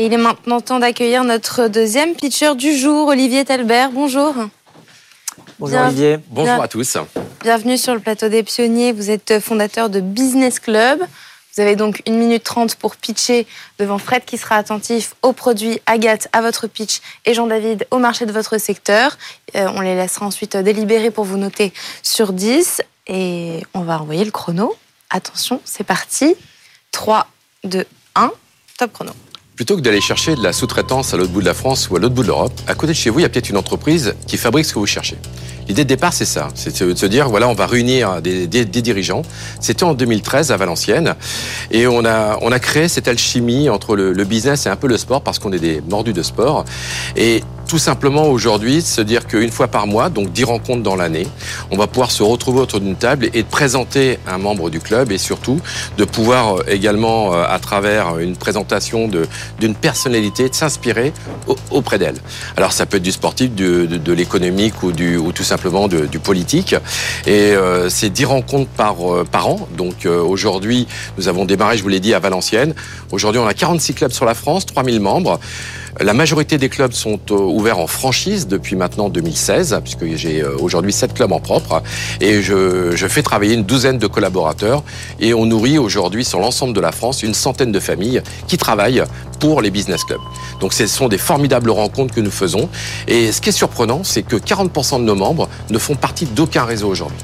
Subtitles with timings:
[0.00, 3.90] Et il est maintenant temps d'accueillir notre deuxième pitcher du jour, Olivier Talbert.
[3.90, 4.34] Bonjour.
[5.58, 6.16] Bonjour Olivier.
[6.28, 6.96] Bonjour à tous.
[7.42, 8.92] Bienvenue sur le plateau des pionniers.
[8.92, 11.00] Vous êtes fondateur de Business Club.
[11.54, 13.46] Vous avez donc une minute trente pour pitcher
[13.78, 18.24] devant Fred qui sera attentif aux produits, Agathe à votre pitch et Jean-David au marché
[18.24, 19.18] de votre secteur.
[19.54, 24.24] Euh, on les laissera ensuite délibérer pour vous noter sur 10 et on va envoyer
[24.24, 24.74] le chrono.
[25.10, 26.36] Attention, c'est parti.
[26.90, 27.26] 3,
[27.64, 28.32] 2, 1,
[28.78, 29.12] top chrono.
[29.60, 31.98] Plutôt que d'aller chercher de la sous-traitance à l'autre bout de la France ou à
[31.98, 34.14] l'autre bout de l'Europe, à côté de chez vous, il y a peut-être une entreprise
[34.26, 35.18] qui fabrique ce que vous cherchez.
[35.68, 36.48] L'idée de départ, c'est ça.
[36.54, 39.20] C'est de se dire, voilà, on va réunir des, dirigeants.
[39.60, 41.14] C'était en 2013 à Valenciennes.
[41.70, 44.88] Et on a, on a créé cette alchimie entre le, le business et un peu
[44.88, 46.64] le sport parce qu'on est des mordus de sport.
[47.14, 51.28] Et tout simplement aujourd'hui se dire qu'une fois par mois, donc 10 rencontres dans l'année,
[51.70, 55.12] on va pouvoir se retrouver autour d'une table et de présenter un membre du club
[55.12, 55.60] et surtout
[55.96, 59.08] de pouvoir euh, également, euh, à travers une présentation
[59.60, 61.12] d'une personnalité, de s'inspirer
[61.70, 62.16] auprès d'elle.
[62.56, 66.74] Alors ça peut être du sportif, de, de, l'économique ou, ou tout simplement du politique.
[67.28, 68.96] Et euh, c'est 10 rencontres par,
[69.30, 69.68] par an.
[69.78, 72.74] Donc aujourd'hui, nous avons démarré, je vous l'ai dit, à Valenciennes.
[73.12, 75.38] Aujourd'hui, on a 46 clubs sur la France, 3000 membres.
[75.98, 80.56] La majorité des clubs sont euh, ouverts en franchise depuis maintenant 2016, puisque j'ai euh,
[80.60, 81.82] aujourd'hui sept clubs en propre,
[82.20, 84.84] et je, je, fais travailler une douzaine de collaborateurs,
[85.18, 89.02] et on nourrit aujourd'hui sur l'ensemble de la France une centaine de familles qui travaillent
[89.40, 90.20] pour les business clubs.
[90.60, 92.68] Donc ce sont des formidables rencontres que nous faisons,
[93.08, 96.64] et ce qui est surprenant, c'est que 40% de nos membres ne font partie d'aucun
[96.64, 97.18] réseau aujourd'hui.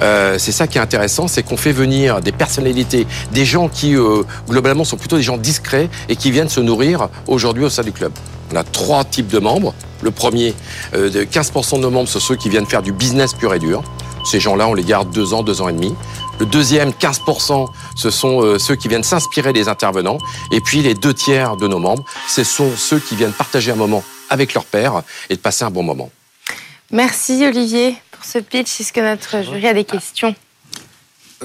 [0.00, 3.96] Euh, c'est ça qui est intéressant, c'est qu'on fait venir des personnalités, des gens qui
[3.96, 7.82] euh, globalement sont plutôt des gens discrets et qui viennent se nourrir aujourd'hui au sein
[7.82, 8.12] du club.
[8.52, 9.74] On a trois types de membres.
[10.02, 10.54] Le premier,
[10.92, 13.82] 15% euh, de nos membres, sont ceux qui viennent faire du business pur et dur.
[14.24, 15.94] Ces gens-là, on les garde deux ans, deux ans et demi.
[16.40, 20.18] Le deuxième, 15%, ce sont euh, ceux qui viennent s'inspirer des intervenants.
[20.50, 23.76] Et puis les deux tiers de nos membres, ce sont ceux qui viennent partager un
[23.76, 26.10] moment avec leur père et de passer un bon moment.
[26.90, 28.80] Merci Olivier pour ce pitch.
[28.80, 30.34] Est-ce que notre jury a des questions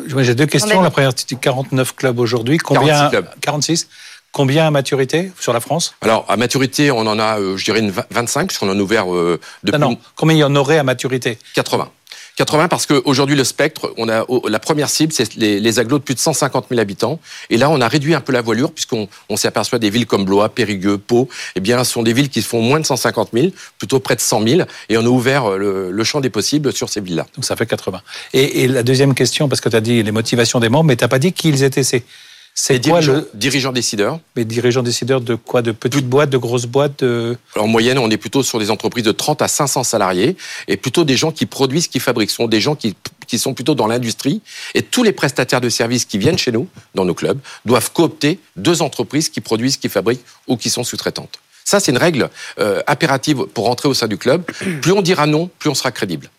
[0.08, 0.82] J'ai deux questions.
[0.82, 2.58] La première, tu 49 clubs aujourd'hui.
[2.58, 3.30] Combien 46 clubs.
[3.42, 3.90] 46
[4.32, 5.96] Combien à maturité sur la France?
[6.02, 9.12] Alors, à maturité, on en a, euh, je dirais, une 25, puisqu'on en a ouvert
[9.12, 9.80] euh, depuis...
[9.80, 11.40] Non, non, combien il y en aurait à maturité?
[11.56, 11.90] 80.
[12.40, 16.16] 80 parce qu'aujourd'hui, le spectre, on a la première cible, c'est les, les de plus
[16.16, 17.20] de 150 000 habitants.
[17.50, 20.24] Et là, on a réduit un peu la voilure puisqu'on on, s'aperçoit des villes comme
[20.24, 21.28] Blois, Périgueux, Pau.
[21.58, 24.22] Eh bien, ce sont des villes qui font moins de 150 000, plutôt près de
[24.22, 24.62] 100 000.
[24.88, 27.26] Et on a ouvert le, le champ des possibles sur ces villes-là.
[27.36, 28.02] Donc ça fait 80.
[28.32, 30.96] Et, et la deuxième question, parce que tu as dit les motivations des membres, mais
[30.96, 31.84] tu n'as pas dit qui ils étaient
[32.56, 35.62] c'est quoi le dirigeant décideur Mais dirigeant décideur de quoi?
[35.62, 37.04] De petites boîtes, de grosses boîtes
[37.56, 40.36] En moyenne, on est plutôt sur des entreprises de 30 à 500 salariés
[40.68, 42.32] et plutôt des gens qui produisent, qui fabriquent.
[42.32, 42.96] Ce sont des gens qui,
[43.28, 44.42] qui sont plutôt dans l'industrie.
[44.74, 48.40] Et tous les prestataires de services qui viennent chez nous, dans nos clubs, doivent coopter
[48.58, 51.40] deux entreprises qui produisent, qui fabriquent ou qui sont sous-traitantes.
[51.64, 52.30] Ça, c'est une règle
[52.60, 54.44] euh, impérative pour rentrer au sein du club.
[54.82, 56.30] Plus on dira non, plus on sera crédible.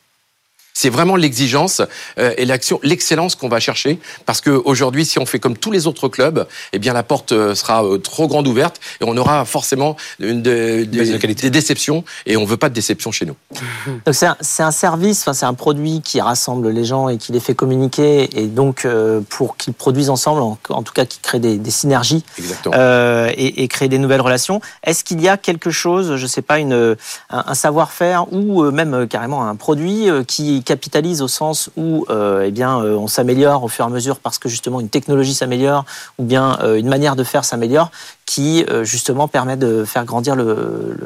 [0.80, 1.82] C'est vraiment l'exigence
[2.18, 5.86] euh, et l'action, l'excellence qu'on va chercher, parce qu'aujourd'hui, si on fait comme tous les
[5.86, 9.44] autres clubs, eh bien la porte euh, sera euh, trop grande ouverte et on aura
[9.44, 13.36] forcément une des déceptions et on veut pas de déception chez nous.
[14.06, 17.32] Donc c'est un, un, service, enfin c'est un produit qui rassemble les gens et qui
[17.32, 18.86] les fait communiquer et donc
[19.28, 22.24] pour qu'ils produisent ensemble, en, tout cas qui crée des, des synergies
[22.72, 24.62] et, et créer des nouvelles relations.
[24.82, 26.96] Est-ce qu'il y a quelque chose, je sais pas, une,
[27.28, 32.52] un, un savoir-faire ou même carrément un produit qui capitalise au sens où euh, eh
[32.52, 35.84] bien, euh, on s'améliore au fur et à mesure parce que justement une technologie s'améliore
[36.16, 37.90] ou bien euh, une manière de faire s'améliore
[38.24, 40.96] qui justement permet de faire grandir le,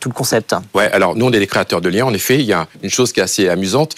[0.00, 0.56] tout le concept.
[0.74, 2.04] Ouais, alors nous on est des créateurs de liens.
[2.04, 3.94] En effet, il y a une chose qui est assez amusante.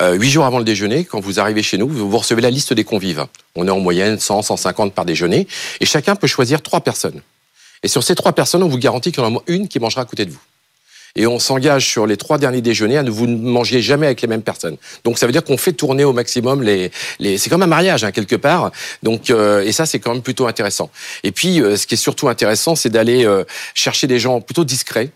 [0.00, 2.82] Huit jours avant le déjeuner, quand vous arrivez chez nous, vous recevez la liste des
[2.82, 3.24] convives.
[3.54, 5.46] On est en moyenne 100, 150 par déjeuner,
[5.78, 7.20] et chacun peut choisir trois personnes.
[7.84, 10.02] Et sur ces trois personnes, on vous garantit qu'il y en a une qui mangera
[10.02, 10.42] à côté de vous
[11.16, 14.22] et on s'engage sur les trois derniers déjeuners à ne vous ne mangiez jamais avec
[14.22, 14.76] les mêmes personnes.
[15.04, 18.04] Donc ça veut dire qu'on fait tourner au maximum les, les c'est comme un mariage
[18.04, 18.70] hein, quelque part.
[19.02, 20.90] Donc euh, et ça c'est quand même plutôt intéressant.
[21.24, 23.44] Et puis euh, ce qui est surtout intéressant, c'est d'aller euh,
[23.74, 25.10] chercher des gens plutôt discrets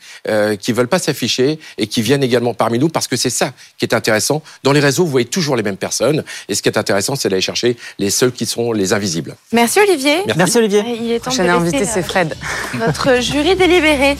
[0.60, 3.84] qui veulent pas s'afficher et qui viennent également parmi nous parce que c'est ça qui
[3.84, 4.43] est intéressant.
[4.62, 7.28] Dans les réseaux, vous voyez toujours les mêmes personnes et ce qui est intéressant, c'est
[7.28, 9.37] d'aller chercher les seuls qui sont les invisibles.
[9.52, 10.19] Merci Olivier.
[10.37, 10.82] Merci, Olivier.
[11.00, 12.37] Il est temps de invité, c'est Fred.
[12.75, 14.16] Notre jury délibéré.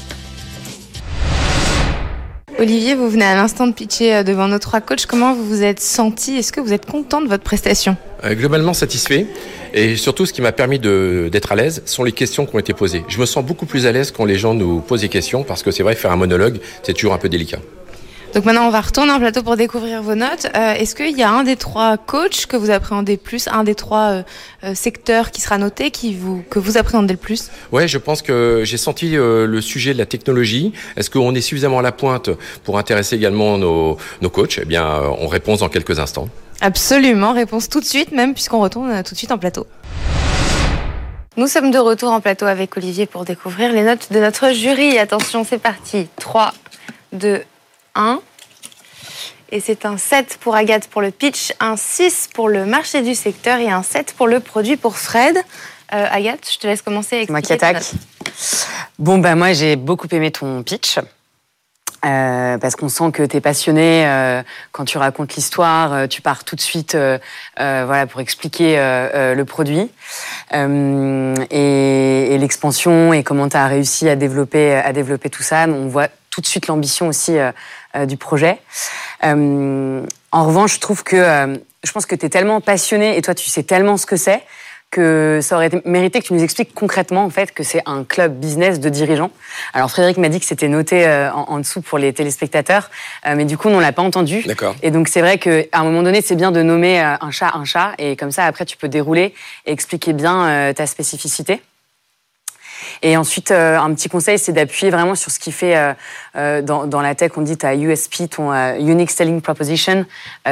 [2.58, 5.05] Olivier, vous venez à l'instant de pitcher euh, devant nos trois coachs.
[5.05, 6.37] Comment vous vous êtes senti?
[6.37, 7.97] Est-ce que vous êtes content de votre prestation?
[8.25, 9.26] Euh, Globalement satisfait.
[9.75, 12.73] Et surtout, ce qui m'a permis d'être à l'aise sont les questions qui ont été
[12.73, 13.05] posées.
[13.08, 15.62] Je me sens beaucoup plus à l'aise quand les gens nous posent des questions parce
[15.62, 17.58] que c'est vrai, faire un monologue, c'est toujours un peu délicat.
[18.37, 20.47] Donc maintenant, on va retourner en plateau pour découvrir vos notes.
[20.55, 23.75] Euh, est-ce qu'il y a un des trois coachs que vous appréhendez plus, un des
[23.75, 24.23] trois euh,
[24.62, 27.49] euh, secteurs qui sera noté, qui vous, que vous appréhendez le plus?
[27.73, 30.75] Ouais, je pense que j'ai senti le sujet de la technologie.
[30.99, 32.29] Est-ce qu'on est suffisamment à la pointe
[32.62, 34.59] pour intéresser également nos, nos coachs?
[34.61, 36.29] Eh bien, on répond dans quelques instants.
[36.61, 39.67] Absolument, réponse tout de suite, même puisqu'on retourne tout de suite en plateau.
[41.38, 44.99] Nous sommes de retour en plateau avec Olivier pour découvrir les notes de notre jury.
[44.99, 46.09] Attention, c'est parti.
[46.19, 46.53] 3,
[47.15, 47.41] 2,
[47.96, 48.20] 1.
[49.52, 53.14] Et c'est un 7 pour Agathe pour le pitch, un 6 pour le marché du
[53.14, 55.37] secteur et un 7 pour le produit pour Fred.
[55.94, 57.26] Euh, Agathe, je te laisse commencer.
[57.28, 57.82] Moi qui attaque.
[58.98, 60.98] Bon, ben moi j'ai beaucoup aimé ton pitch.
[62.04, 66.20] Euh, parce qu'on sent que tu es passionné euh, quand tu racontes l'histoire, euh, tu
[66.20, 66.96] pars tout de suite
[67.56, 69.90] voilà pour expliquer le produit
[70.52, 75.66] et, et l'expansion et comment tu as réussi à développer à développer tout ça.
[75.69, 77.37] On voit tout de suite l'ambition aussi
[78.04, 78.58] du projet.
[79.22, 83.48] en revanche, je trouve que je pense que tu es tellement passionné et toi tu
[83.48, 84.43] sais tellement ce que c'est
[84.90, 88.38] que ça aurait mérité que tu nous expliques concrètement en fait que c'est un club
[88.38, 89.31] business de dirigeants.
[89.75, 92.90] Alors Frédéric m'a dit que c'était noté euh, en, dessous pour les téléspectateurs,
[93.26, 94.42] euh, mais du coup on l'a pas entendu.
[94.46, 94.76] D'accord.
[94.82, 97.50] Et donc c'est vrai qu'à un moment donné c'est bien de nommer euh, un chat
[97.54, 99.34] un chat et comme ça après tu peux dérouler
[99.66, 101.60] et expliquer bien ta spécificité.
[103.02, 105.93] Et ensuite, euh, un petit conseil, c'est d'appuyer vraiment sur ce qui fait euh,
[106.37, 110.05] euh, dans, dans, la tech, on dit ta USP, ton Unique Selling Proposition.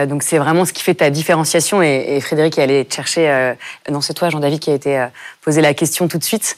[0.06, 1.82] donc c'est vraiment ce qui fait ta différenciation.
[1.82, 3.54] Et, et Frédéric est allé chercher,
[3.90, 5.06] non c'est toi Jean-David qui a été
[5.44, 6.56] posé la question tout de suite,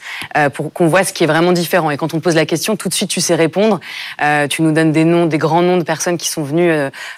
[0.53, 1.91] pour qu'on voit ce qui est vraiment différent.
[1.91, 3.79] Et quand on pose la question, tout de suite tu sais répondre.
[4.49, 6.71] tu nous donnes des noms, des grands noms de personnes qui sont venues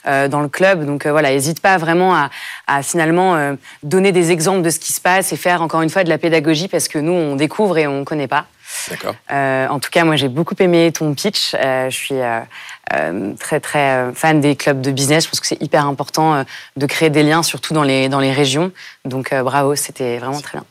[0.06, 0.86] dans le club.
[0.86, 2.30] Donc voilà, n'hésite pas vraiment à,
[2.68, 6.04] à finalement donner des exemples de ce qui se passe et faire encore une fois
[6.04, 8.45] de la pédagogie parce que nous on découvre et on connaît pas.
[8.89, 9.15] D'accord.
[9.31, 11.56] Euh, en tout cas, moi, j'ai beaucoup aimé ton pitch.
[11.56, 15.25] Euh, je suis euh, très, très fan des clubs de business.
[15.25, 16.44] Je pense que c'est hyper important
[16.75, 18.72] de créer des liens, surtout dans les, dans les régions.
[19.06, 20.65] Donc, bravo, c'était vraiment très bien.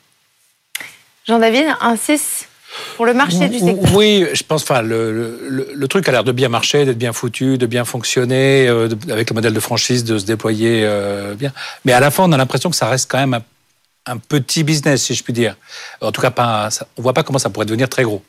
[1.29, 2.47] Jean-David, un 6
[2.97, 4.63] pour le marché du secteur Oui, je pense.
[4.63, 5.39] Enfin, le,
[5.75, 8.69] le, truc a l'air de bien marcher, d'être bien foutu, de bien fonctionner,
[9.11, 10.87] avec le modèle de franchise, de se déployer
[11.39, 11.53] bien.
[11.87, 13.43] Mais à la fin, on a l'impression que ça reste quand même un
[14.09, 15.57] un petit business, si je puis dire.
[16.01, 18.23] En tout cas, pas, on voit pas comment ça pourrait devenir très gros.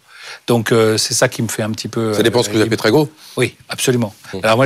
[0.47, 2.13] Donc euh, c'est ça qui me fait un petit peu.
[2.13, 3.09] Ça dépend ce que vous appelez très gros.
[3.37, 4.13] Oui, absolument.
[4.33, 4.37] Mmh.
[4.43, 4.65] Alors moi,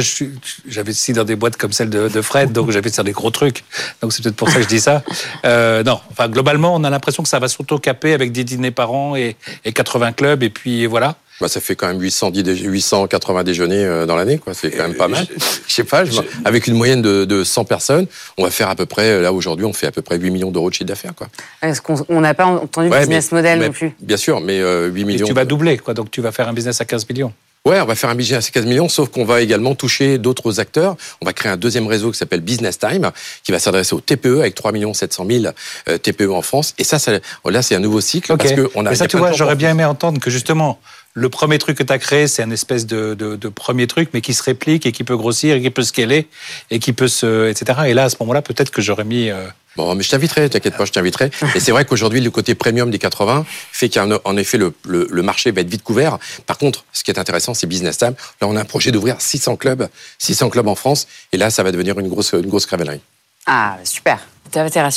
[0.68, 3.64] j'avais aussi dans des boîtes comme celle de, Fred, donc j'avais faire des gros trucs.
[4.02, 5.04] Donc c'est peut-être pour ça que je dis ça.
[5.46, 8.92] Euh, non, enfin globalement, on a l'impression que ça va s'auto-caper avec des dîners par
[8.92, 11.16] an et, et 80 clubs, et puis voilà.
[11.42, 14.54] Bah, ça fait quand même 810, 880 déjeuners euh, dans l'année, quoi.
[14.54, 15.26] C'est quand même pas mal.
[15.68, 16.04] Je sais pas,
[16.46, 18.08] avec une moyenne de, de, 100 personnes,
[18.38, 20.52] on va faire à peu près, là aujourd'hui, on fait à peu près 8 millions
[20.52, 21.28] d'euros de chiffre d'affaires, quoi.
[21.62, 23.94] Est-ce qu'on n'a pas entendu le business model non plus?
[24.00, 25.26] Bien sûr, mais 8 euh, millions.
[25.26, 25.94] Et tu vas doubler, quoi.
[25.94, 27.34] Donc tu vas faire un business à 15 millions.
[27.66, 30.60] Ouais, on va faire un business à 15 millions, sauf qu'on va également toucher d'autres
[30.60, 30.98] acteurs.
[31.22, 34.40] On va créer un deuxième réseau qui s'appelle Business Time, qui va s'adresser aux TPE
[34.42, 35.54] avec 3 700 000
[36.00, 36.74] TPE en France.
[36.78, 37.14] Et ça, ça
[37.46, 38.90] là, c'est un nouveau cycle parce que on a.
[38.90, 40.78] Mais ça, tu vois, j'aurais bien aimé entendre que justement,
[41.14, 44.34] le premier truc que tu as créé, c'est un espèce de, premier truc, mais qui
[44.34, 46.28] se réplique et qui peut grossir et qui peut scaler
[46.72, 47.82] et qui peut se, etc.
[47.88, 49.30] Et là, à ce moment-là, peut-être que j'aurais mis.
[49.30, 51.30] Euh, bon, mais je t'inviterai, t'inquiète pas, je t'inviterai.
[51.54, 55.62] Et c'est vrai qu'aujourd'hui, le côté premium des 80 fait qu'en effet, le, marché va
[55.62, 56.18] être vite couvert.
[56.48, 58.16] Par contre, ce qui est intéressant, c'est Business Time.
[58.42, 59.88] Là, on a un projet d'ouvrir 600 clubs,
[60.18, 61.08] 600 clubs en France.
[61.32, 63.02] Et là, ça va devenir une grosse, une grosse cravalerie.
[63.46, 64.20] Ah, super.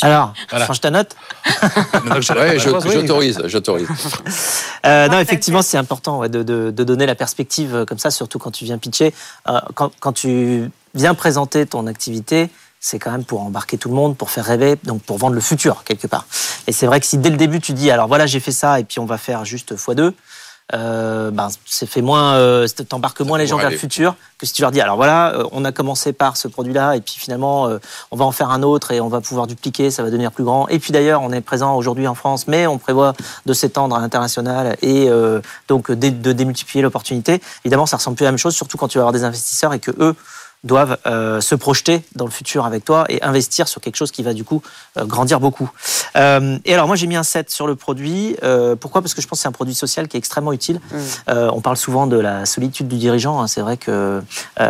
[0.03, 0.67] Alors, voilà.
[0.67, 1.17] change ta note
[2.37, 3.89] ouais, J'autorise, j'autorise.
[4.85, 8.38] Euh, non, effectivement, c'est important de, de, de, donner la perspective euh, comme ça, surtout
[8.38, 9.12] quand tu viens pitcher.
[9.49, 13.97] Euh, quand, quand, tu viens présenter ton activité, c'est quand même pour embarquer tout le
[13.97, 16.26] monde, pour faire rêver, donc pour vendre le futur, quelque part.
[16.69, 18.79] Et c'est vrai que si dès le début tu dis, alors voilà, j'ai fait ça,
[18.79, 20.12] et puis on va faire juste x2,
[20.75, 24.52] euh, ben, c'est fait moins, euh, t'embarques moins les gens vers le futur que si
[24.52, 27.68] tu leur dis alors voilà, euh, on a commencé par ce produit-là et puis finalement
[27.68, 27.78] euh,
[28.11, 30.42] on va en faire un autre et on va pouvoir dupliquer, ça va devenir plus
[30.44, 30.66] grand.
[30.68, 33.14] Et puis d'ailleurs on est présent aujourd'hui en France, mais on prévoit
[33.46, 35.08] de s'étendre à l'international et
[35.68, 37.40] donc de, de démultiplier l'opportunité.
[37.64, 39.73] Évidemment, ça ressemble plus à la même chose, surtout quand tu vas avoir des investisseurs
[39.73, 40.16] et que eux
[40.65, 44.23] doivent euh, se projeter dans le futur avec toi et investir sur quelque chose qui
[44.23, 44.63] va du coup
[44.97, 45.71] euh, grandir beaucoup.
[46.17, 48.37] Euh, et alors moi j'ai mis un 7 sur le produit.
[48.81, 49.03] pourquoi?
[49.03, 50.81] Parce que je pense que c'est un produit social qui est extrêmement utile.
[50.91, 51.33] Mm.
[51.53, 53.41] on parle souvent de la solitude du dirigeant.
[53.41, 54.23] Hein, c'est vrai que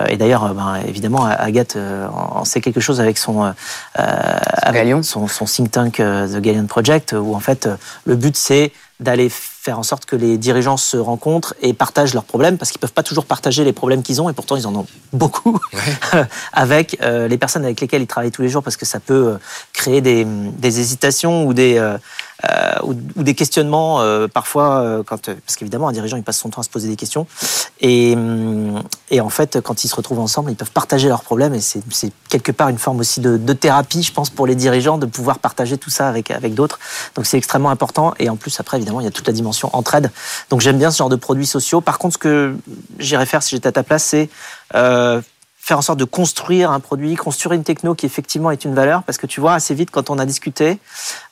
[0.08, 1.76] et d'ailleurs ben, évidemment Agathe
[2.12, 3.52] en sait quelque chose avec son
[3.94, 7.68] avec son, son, think tank The Galleon Project où en fait
[8.04, 12.24] le but c'est d'aller faire en sorte que les dirigeants se rencontrent et partagent leurs
[12.24, 14.74] problèmes, parce qu'ils peuvent pas toujours partager les problèmes qu'ils ont, et pourtant ils en
[14.74, 15.58] ont beaucoup,
[16.52, 19.28] avec euh, les personnes avec lesquelles ils travaillent tous les jours, parce que ça peut
[19.28, 19.38] euh,
[19.72, 21.98] créer des, des hésitations ou des, euh,
[22.82, 24.00] ou, des questionnements
[24.32, 27.26] parfois, quand, parce qu'évidemment, un dirigeant, il passe son temps à se poser des questions.
[27.80, 31.54] Et, hum, et en fait, quand ils se retrouvent ensemble, ils peuvent partager leurs problèmes.
[31.54, 31.82] Et c'est
[32.28, 35.38] quelque part une forme aussi de, de, thérapie, je pense, pour les dirigeants, de pouvoir
[35.38, 36.78] partager tout ça avec, avec d'autres.
[37.14, 38.14] Donc c'est extrêmement important.
[38.18, 40.10] Et en plus, après, évidemment, il y a toute la dimension entraide.
[40.50, 41.80] Donc j'aime bien ce genre de produits sociaux.
[41.80, 42.56] Par contre, ce que
[42.98, 44.28] j'irais faire si j'étais à ta place, c'est
[44.74, 45.20] euh,
[45.66, 49.02] faire en sorte de construire un produit, construire une techno qui effectivement est une valeur,
[49.02, 50.78] parce que tu vois, assez vite, quand on a discuté,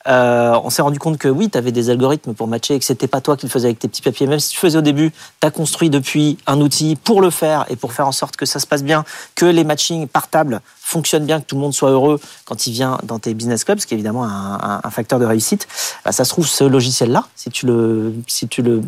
[0.09, 2.83] euh, on s'est rendu compte que oui, tu avais des algorithmes pour matcher et que
[2.83, 4.27] c'était pas toi qui le faisais avec tes petits papiers.
[4.27, 7.65] Même si tu faisais au début, tu as construit depuis un outil pour le faire
[7.69, 10.59] et pour faire en sorte que ça se passe bien, que les matchings par table
[10.81, 13.79] fonctionnent bien, que tout le monde soit heureux quand il vient dans tes business clubs,
[13.79, 15.65] ce qui est évidemment un, un, facteur de réussite.
[16.03, 18.81] Bah, ça se trouve, ce logiciel-là, si tu le, si tu le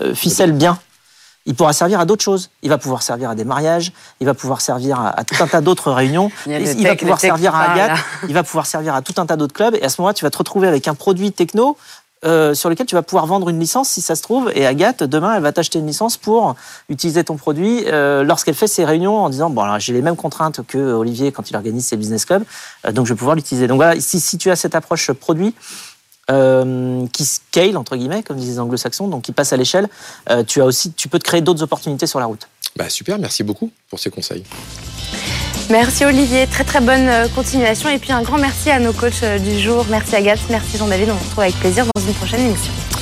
[0.00, 0.78] euh, ficelles bien
[1.46, 2.50] il pourra servir à d'autres choses.
[2.62, 5.60] Il va pouvoir servir à des mariages, il va pouvoir servir à, tout un tas
[5.60, 9.26] d'autres réunions, il, va pouvoir servir à Agathe, il va pouvoir servir à tout un
[9.26, 9.74] tas d'autres clubs.
[9.74, 11.76] Et à ce moment-là, tu vas te retrouver avec un produit techno
[12.22, 14.52] euh, sur lequel tu vas pouvoir vendre une licence si ça se trouve.
[14.54, 16.54] Et Agathe, demain, elle va t'acheter une licence pour
[16.90, 20.60] utiliser ton produit euh, lorsqu'elle fait ses réunions en disant bon, j'ai les mêmes contraintes
[20.66, 22.44] que Olivier quand il organise ses business clubs,
[22.86, 23.68] euh, donc je vais pouvoir l'utiliser.
[23.68, 25.54] Donc voilà, si, si tu as cette approche produit,
[26.30, 29.88] euh, qui scale entre guillemets, comme disent les anglo-saxons, donc qui passe à l'échelle,
[30.30, 32.48] euh, tu as aussi, tu peux te créer d'autres opportunités sur la route.
[32.76, 34.44] Bah super, merci beaucoup pour ces conseils.
[35.70, 39.24] Merci Olivier, très très bonne euh, continuation et puis un grand merci à nos coachs
[39.42, 39.86] du jour.
[39.88, 42.72] Merci Agathe, merci Jean-David, on se retrouve avec plaisir dans une prochaine émission.